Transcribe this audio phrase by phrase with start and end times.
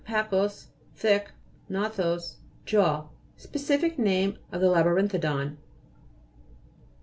[0.03, 1.29] pachus, thick,
[1.69, 3.07] gnathos, jaw.
[3.37, 5.57] Specific name of the labyrinthodon (p.